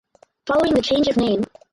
[0.47, 1.43] Following the change of name.